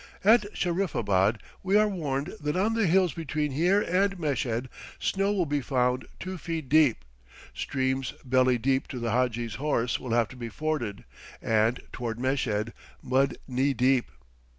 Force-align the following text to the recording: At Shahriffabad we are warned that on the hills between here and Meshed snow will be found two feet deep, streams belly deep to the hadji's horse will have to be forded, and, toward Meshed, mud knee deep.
At 0.23 0.51
Shahriffabad 0.55 1.37
we 1.61 1.77
are 1.77 1.87
warned 1.87 2.33
that 2.39 2.55
on 2.57 2.73
the 2.73 2.87
hills 2.87 3.13
between 3.13 3.51
here 3.51 3.83
and 3.83 4.17
Meshed 4.17 4.65
snow 4.97 5.31
will 5.31 5.45
be 5.45 5.61
found 5.61 6.07
two 6.19 6.39
feet 6.39 6.69
deep, 6.69 7.05
streams 7.53 8.13
belly 8.25 8.57
deep 8.57 8.87
to 8.87 8.97
the 8.97 9.11
hadji's 9.11 9.53
horse 9.61 9.99
will 9.99 10.13
have 10.13 10.29
to 10.29 10.35
be 10.35 10.49
forded, 10.49 11.03
and, 11.39 11.81
toward 11.91 12.19
Meshed, 12.19 12.71
mud 13.03 13.37
knee 13.47 13.75
deep. 13.75 14.09